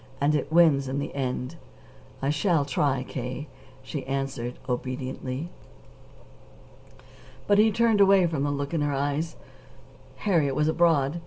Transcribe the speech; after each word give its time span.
And 0.19 0.33
it 0.33 0.51
wins 0.51 0.87
in 0.87 0.97
the 0.97 1.13
end." 1.13 1.57
"I 2.23 2.31
shall 2.31 2.65
try, 2.65 3.03
K.," 3.03 3.47
she 3.83 4.03
answered 4.07 4.57
obediently. 4.67 5.51
But 7.45 7.59
he 7.59 7.71
turned 7.71 8.01
away 8.01 8.25
from 8.25 8.41
the 8.43 8.49
look 8.49 8.73
in 8.73 8.81
her 8.81 8.93
eyes. 8.95 9.35
Harriet 10.15 10.55
was 10.55 10.67
abroad. 10.67 11.19